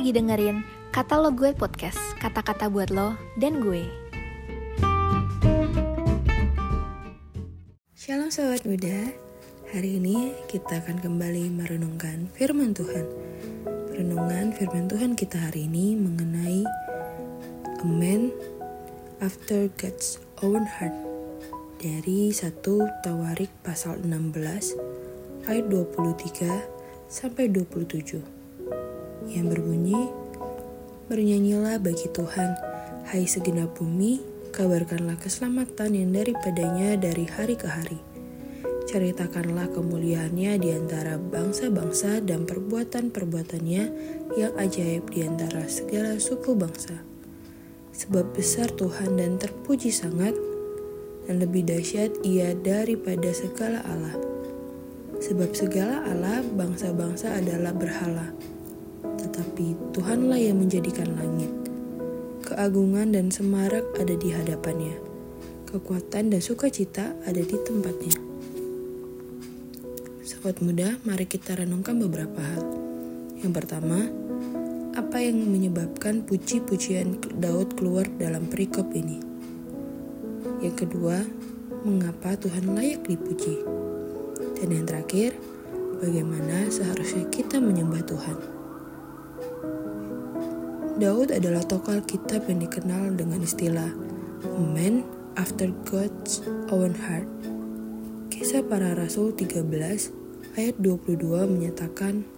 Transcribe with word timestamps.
lagi 0.00 0.16
dengerin 0.16 0.64
Kata 0.96 1.20
Lo 1.20 1.28
Gue 1.28 1.52
Podcast, 1.52 2.00
kata-kata 2.24 2.72
buat 2.72 2.88
lo 2.88 3.20
dan 3.36 3.60
gue. 3.60 3.84
Shalom 7.92 8.32
sobat 8.32 8.64
muda, 8.64 9.12
hari 9.68 10.00
ini 10.00 10.32
kita 10.48 10.80
akan 10.80 11.04
kembali 11.04 11.52
merenungkan 11.52 12.32
firman 12.32 12.72
Tuhan. 12.72 13.04
Renungan 13.92 14.56
firman 14.56 14.88
Tuhan 14.88 15.20
kita 15.20 15.36
hari 15.36 15.68
ini 15.68 16.00
mengenai 16.00 16.64
A 17.60 17.84
Man 17.84 18.32
After 19.20 19.68
God's 19.76 20.16
Own 20.40 20.64
Heart 20.64 20.96
dari 21.76 22.32
1 22.32 22.56
Tawarik 23.04 23.52
pasal 23.60 24.00
16 24.00 24.80
ayat 25.44 25.68
23 25.68 26.48
sampai 27.12 27.52
27 27.52 28.39
yang 29.28 29.52
berbunyi 29.52 30.20
Bernyanyilah 31.10 31.82
bagi 31.82 32.06
Tuhan, 32.14 32.54
hai 33.10 33.26
segenap 33.26 33.74
bumi, 33.74 34.22
kabarkanlah 34.54 35.18
keselamatan 35.18 35.98
yang 35.98 36.14
daripadanya 36.14 36.94
dari 36.94 37.26
hari 37.26 37.58
ke 37.58 37.66
hari. 37.66 37.98
Ceritakanlah 38.86 39.74
kemuliaannya 39.74 40.54
di 40.62 40.70
antara 40.70 41.18
bangsa-bangsa 41.18 42.22
dan 42.22 42.46
perbuatan-perbuatannya 42.46 43.84
yang 44.38 44.54
ajaib 44.54 45.10
di 45.10 45.26
antara 45.26 45.66
segala 45.66 46.14
suku 46.22 46.54
bangsa. 46.54 47.02
Sebab 47.90 48.30
besar 48.30 48.70
Tuhan 48.70 49.18
dan 49.18 49.34
terpuji 49.42 49.90
sangat, 49.90 50.38
dan 51.26 51.42
lebih 51.42 51.66
dahsyat 51.66 52.22
ia 52.22 52.54
daripada 52.54 53.34
segala 53.34 53.82
Allah. 53.82 54.14
Sebab 55.18 55.58
segala 55.58 56.06
Allah 56.06 56.38
bangsa-bangsa 56.54 57.34
adalah 57.34 57.74
berhala 57.74 58.30
tetapi 59.20 59.92
Tuhanlah 59.92 60.40
yang 60.40 60.56
menjadikan 60.58 61.12
langit. 61.14 61.52
Keagungan 62.40 63.12
dan 63.12 63.28
semarak 63.28 63.84
ada 64.00 64.16
di 64.16 64.32
hadapannya. 64.32 64.96
Kekuatan 65.68 66.34
dan 66.34 66.40
sukacita 66.42 67.14
ada 67.22 67.38
di 67.38 67.56
tempatnya. 67.62 68.16
Sobat 70.26 70.58
muda, 70.64 70.98
mari 71.06 71.28
kita 71.28 71.54
renungkan 71.54 72.00
beberapa 72.00 72.40
hal. 72.40 72.64
Yang 73.44 73.52
pertama, 73.54 74.08
apa 74.96 75.22
yang 75.22 75.38
menyebabkan 75.46 76.26
puji-pujian 76.26 77.22
Daud 77.38 77.78
keluar 77.78 78.08
dalam 78.18 78.50
perikop 78.50 78.90
ini? 78.96 79.22
Yang 80.60 80.88
kedua, 80.88 81.22
mengapa 81.86 82.36
Tuhan 82.36 82.74
layak 82.74 83.06
dipuji? 83.06 83.62
Dan 84.60 84.74
yang 84.74 84.84
terakhir, 84.84 85.38
bagaimana 86.02 86.68
seharusnya 86.68 87.28
kita 87.32 87.62
menyembah 87.62 88.04
Tuhan? 88.04 88.59
Daud 91.00 91.32
adalah 91.32 91.64
tokoh 91.64 91.96
Alkitab 91.96 92.52
yang 92.52 92.60
dikenal 92.60 93.16
dengan 93.16 93.40
istilah 93.40 93.88
Man 94.60 95.00
After 95.32 95.72
God's 95.88 96.44
Own 96.68 96.92
Heart. 96.92 97.24
Kisah 98.28 98.60
para 98.60 98.92
Rasul 98.92 99.32
13 99.32 99.64
ayat 100.60 100.76
22 100.76 101.24
menyatakan 101.48 102.28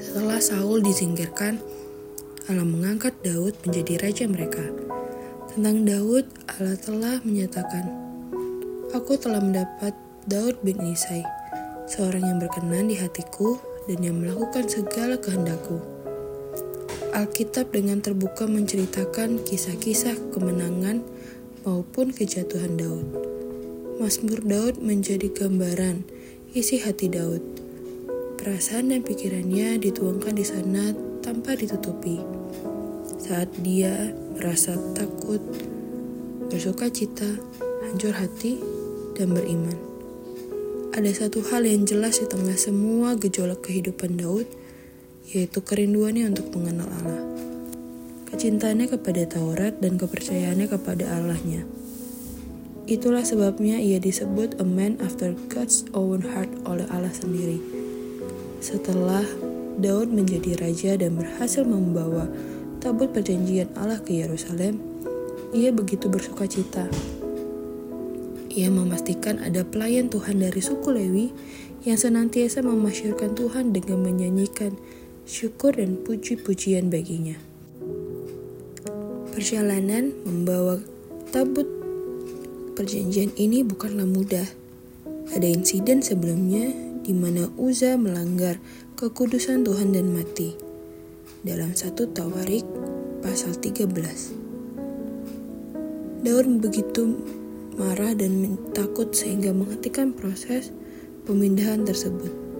Setelah 0.00 0.40
Saul 0.40 0.80
disingkirkan, 0.80 1.60
Allah 2.48 2.64
mengangkat 2.64 3.12
Daud 3.20 3.60
menjadi 3.68 4.08
raja 4.08 4.24
mereka. 4.24 4.64
Tentang 5.52 5.84
Daud, 5.84 6.24
Allah 6.56 6.80
telah 6.80 7.20
menyatakan, 7.28 7.92
Aku 8.96 9.20
telah 9.20 9.44
mendapat 9.44 9.92
Daud 10.24 10.64
bin 10.64 10.80
Isai, 10.80 11.20
seorang 11.92 12.24
yang 12.24 12.38
berkenan 12.40 12.88
di 12.88 12.96
hatiku 12.96 13.60
dan 13.84 14.00
yang 14.00 14.16
melakukan 14.16 14.64
segala 14.64 15.20
kehendakku. 15.20 16.01
Alkitab 17.12 17.76
dengan 17.76 18.00
terbuka 18.00 18.48
menceritakan 18.48 19.44
kisah-kisah 19.44 20.16
kemenangan 20.32 21.04
maupun 21.60 22.08
kejatuhan 22.08 22.80
Daud. 22.80 23.04
Mazmur 24.00 24.40
Daud 24.40 24.80
menjadi 24.80 25.28
gambaran 25.28 26.08
isi 26.56 26.80
hati 26.80 27.12
Daud. 27.12 27.44
Perasaan 28.40 28.96
dan 28.96 29.04
pikirannya 29.04 29.76
dituangkan 29.84 30.40
di 30.40 30.40
sana 30.40 30.96
tanpa 31.20 31.52
ditutupi. 31.52 32.16
Saat 33.20 33.60
dia 33.60 34.16
merasa 34.32 34.72
takut, 34.96 35.44
bersuka 36.48 36.88
cita, 36.88 37.28
hancur 37.84 38.16
hati, 38.16 38.56
dan 39.20 39.36
beriman. 39.36 39.76
Ada 40.96 41.28
satu 41.28 41.44
hal 41.44 41.68
yang 41.68 41.84
jelas 41.84 42.24
di 42.24 42.26
tengah 42.32 42.56
semua 42.56 43.20
gejolak 43.20 43.68
kehidupan 43.68 44.16
Daud, 44.16 44.48
yaitu 45.30 45.62
kerinduannya 45.62 46.34
untuk 46.34 46.50
mengenal 46.58 46.90
Allah. 46.90 47.22
Kecintaannya 48.32 48.88
kepada 48.90 49.22
Taurat 49.28 49.76
dan 49.78 50.00
kepercayaannya 50.00 50.66
kepada 50.66 51.04
Allahnya. 51.14 51.68
Itulah 52.90 53.22
sebabnya 53.22 53.78
ia 53.78 54.02
disebut 54.02 54.58
a 54.58 54.66
man 54.66 54.98
after 54.98 55.36
God's 55.46 55.86
own 55.94 56.26
heart 56.26 56.50
oleh 56.66 56.88
Allah 56.90 57.14
sendiri. 57.14 57.62
Setelah 58.58 59.22
Daud 59.78 60.10
menjadi 60.10 60.58
raja 60.58 60.98
dan 60.98 61.14
berhasil 61.14 61.62
membawa 61.62 62.26
tabut 62.82 63.14
perjanjian 63.14 63.70
Allah 63.78 64.02
ke 64.02 64.18
Yerusalem, 64.18 64.82
ia 65.54 65.70
begitu 65.70 66.10
bersuka 66.10 66.48
cita. 66.50 66.90
Ia 68.52 68.68
memastikan 68.68 69.40
ada 69.40 69.64
pelayan 69.64 70.12
Tuhan 70.12 70.42
dari 70.42 70.60
suku 70.60 70.92
Lewi 70.92 71.26
yang 71.88 71.96
senantiasa 71.96 72.60
memasyurkan 72.60 73.32
Tuhan 73.32 73.72
dengan 73.72 74.04
menyanyikan 74.04 74.76
syukur 75.22 75.78
dan 75.78 76.02
puji-pujian 76.02 76.90
baginya. 76.90 77.38
Perjalanan 79.32 80.12
membawa 80.28 80.76
tabut 81.32 81.64
perjanjian 82.76 83.32
ini 83.38 83.64
bukanlah 83.64 84.04
mudah. 84.04 84.44
Ada 85.32 85.48
insiden 85.48 86.04
sebelumnya 86.04 86.68
di 87.02 87.16
mana 87.16 87.48
Uza 87.56 87.96
melanggar 87.96 88.60
kekudusan 89.00 89.64
Tuhan 89.64 89.96
dan 89.96 90.12
mati. 90.12 90.52
Dalam 91.42 91.74
satu 91.74 92.06
Tawarik 92.12 92.62
pasal 93.24 93.56
13. 93.58 96.22
Daud 96.22 96.46
begitu 96.62 97.18
marah 97.74 98.14
dan 98.14 98.54
takut 98.76 99.10
sehingga 99.10 99.50
menghentikan 99.50 100.14
proses 100.14 100.70
pemindahan 101.26 101.82
tersebut. 101.82 102.51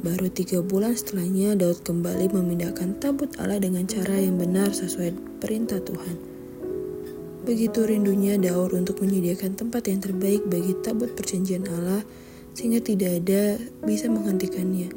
Baru 0.00 0.32
tiga 0.32 0.64
bulan 0.64 0.96
setelahnya, 0.96 1.60
Daud 1.60 1.84
kembali 1.84 2.32
memindahkan 2.32 3.04
tabut 3.04 3.36
Allah 3.36 3.60
dengan 3.60 3.84
cara 3.84 4.16
yang 4.16 4.40
benar 4.40 4.72
sesuai 4.72 5.12
perintah 5.44 5.76
Tuhan. 5.76 6.16
Begitu 7.44 7.84
rindunya 7.84 8.40
Daud 8.40 8.72
untuk 8.72 9.04
menyediakan 9.04 9.60
tempat 9.60 9.92
yang 9.92 10.00
terbaik 10.00 10.48
bagi 10.48 10.72
tabut 10.80 11.12
perjanjian 11.12 11.68
Allah, 11.68 12.00
sehingga 12.56 12.80
tidak 12.80 13.20
ada 13.20 13.60
bisa 13.84 14.08
menghentikannya. 14.08 14.88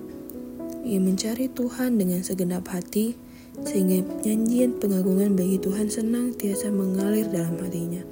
Ia 0.87 0.99
mencari 1.03 1.51
Tuhan 1.51 1.99
dengan 1.99 2.23
segenap 2.23 2.71
hati, 2.71 3.19
sehingga 3.67 4.07
nyanyian 4.23 4.79
pengagungan 4.79 5.35
bagi 5.35 5.59
Tuhan 5.59 5.91
senang 5.91 6.31
tiasa 6.31 6.71
mengalir 6.71 7.27
dalam 7.27 7.59
hatinya. 7.59 8.07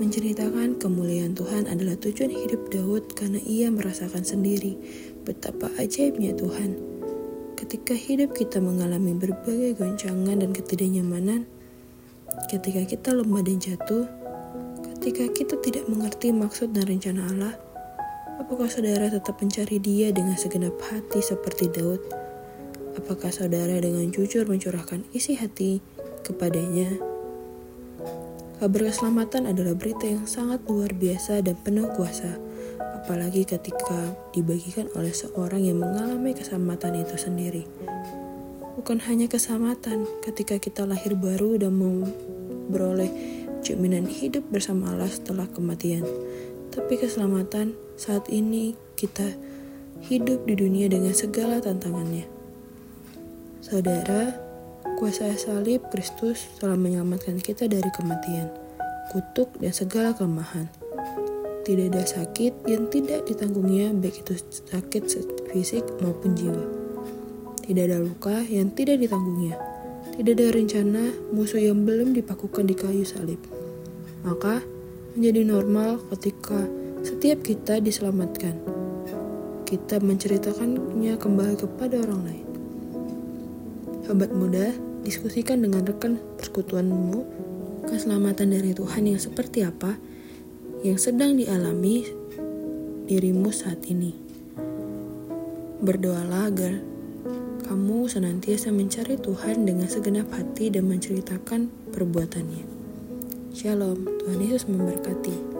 Menceritakan 0.00 0.80
kemuliaan 0.80 1.36
Tuhan 1.36 1.68
adalah 1.68 1.92
tujuan 2.00 2.32
hidup 2.32 2.72
Daud 2.72 3.12
karena 3.12 3.36
ia 3.44 3.68
merasakan 3.68 4.24
sendiri 4.24 4.80
betapa 5.28 5.68
ajaibnya 5.76 6.32
Tuhan. 6.40 6.72
Ketika 7.52 7.92
hidup 7.92 8.32
kita 8.32 8.64
mengalami 8.64 9.12
berbagai 9.12 9.76
goncangan 9.76 10.40
dan 10.40 10.56
ketidaknyamanan, 10.56 11.44
ketika 12.48 12.88
kita 12.88 13.12
lemah 13.12 13.44
dan 13.44 13.60
jatuh, 13.60 14.08
ketika 14.88 15.28
kita 15.36 15.60
tidak 15.60 15.84
mengerti 15.84 16.32
maksud 16.32 16.72
dan 16.72 16.88
rencana 16.88 17.20
Allah, 17.28 17.54
apakah 18.40 18.72
saudara 18.72 19.12
tetap 19.12 19.36
mencari 19.36 19.76
dia 19.84 20.16
dengan 20.16 20.40
segenap 20.40 20.80
hati 20.80 21.20
seperti 21.20 21.68
Daud? 21.68 22.00
Apakah 22.96 23.28
saudara 23.28 23.76
dengan 23.76 24.08
jujur 24.08 24.48
mencurahkan 24.48 25.04
isi 25.12 25.36
hati 25.36 25.84
kepadanya? 26.24 27.09
Kabar 28.60 28.92
keselamatan 28.92 29.48
adalah 29.48 29.72
berita 29.72 30.04
yang 30.04 30.28
sangat 30.28 30.60
luar 30.68 30.92
biasa 30.92 31.40
dan 31.40 31.56
penuh 31.64 31.88
kuasa, 31.96 32.28
apalagi 32.76 33.48
ketika 33.48 34.12
dibagikan 34.36 34.84
oleh 35.00 35.16
seorang 35.16 35.64
yang 35.64 35.80
mengalami 35.80 36.36
keselamatan 36.36 37.00
itu 37.00 37.16
sendiri. 37.16 37.64
Bukan 38.76 39.00
hanya 39.08 39.32
keselamatan 39.32 40.04
ketika 40.20 40.60
kita 40.60 40.84
lahir 40.84 41.16
baru 41.16 41.56
dan 41.56 41.72
memperoleh 41.72 43.08
jaminan 43.64 44.04
hidup 44.04 44.44
bersama 44.52 44.92
Allah 44.92 45.08
setelah 45.08 45.48
kematian, 45.48 46.04
tapi 46.68 47.00
keselamatan 47.00 47.72
saat 47.96 48.28
ini 48.28 48.76
kita 48.92 49.40
hidup 50.04 50.44
di 50.44 50.52
dunia 50.60 50.92
dengan 50.92 51.16
segala 51.16 51.64
tantangannya. 51.64 52.28
Saudara, 53.64 54.49
Kuasa 55.00 55.32
salib 55.32 55.88
Kristus 55.88 56.52
telah 56.60 56.76
menyelamatkan 56.76 57.40
kita 57.40 57.64
dari 57.64 57.88
kematian, 57.96 58.52
kutuk, 59.08 59.48
dan 59.56 59.72
segala 59.72 60.12
kelemahan. 60.12 60.68
Tidak 61.64 61.88
ada 61.88 62.04
sakit 62.04 62.68
yang 62.68 62.84
tidak 62.92 63.24
ditanggungnya, 63.24 63.96
baik 63.96 64.20
itu 64.20 64.36
sakit 64.68 65.08
fisik 65.56 65.88
maupun 66.04 66.36
jiwa. 66.36 66.68
Tidak 67.64 67.80
ada 67.80 67.96
luka 67.96 68.44
yang 68.44 68.76
tidak 68.76 69.00
ditanggungnya. 69.00 69.56
Tidak 70.20 70.36
ada 70.36 70.52
rencana 70.52 71.16
musuh 71.32 71.64
yang 71.64 71.80
belum 71.88 72.12
dipakukan 72.12 72.68
di 72.68 72.76
kayu 72.76 73.08
salib. 73.08 73.40
Maka 74.20 74.60
menjadi 75.16 75.48
normal 75.48 76.04
ketika 76.12 76.68
setiap 77.00 77.40
kita 77.40 77.80
diselamatkan. 77.80 78.52
Kita 79.64 79.96
menceritakannya 79.96 81.16
kembali 81.16 81.56
kepada 81.56 82.04
orang 82.04 82.20
lain. 82.28 82.46
Sahabat 84.04 84.34
muda, 84.36 84.89
diskusikan 85.00 85.64
dengan 85.64 85.84
rekan 85.86 86.20
persekutuanmu 86.36 87.24
keselamatan 87.88 88.52
dari 88.52 88.76
Tuhan 88.76 89.08
yang 89.08 89.20
seperti 89.20 89.64
apa 89.64 89.96
yang 90.84 90.96
sedang 90.96 91.36
dialami 91.36 92.04
dirimu 93.08 93.50
saat 93.52 93.84
ini. 93.88 94.16
Berdoalah 95.80 96.52
agar 96.52 96.74
kamu 97.64 98.10
senantiasa 98.10 98.74
mencari 98.74 99.16
Tuhan 99.16 99.64
dengan 99.64 99.86
segenap 99.86 100.28
hati 100.34 100.74
dan 100.74 100.90
menceritakan 100.90 101.70
perbuatannya. 101.94 102.64
Shalom, 103.54 104.06
Tuhan 104.20 104.38
Yesus 104.42 104.68
memberkati. 104.68 105.59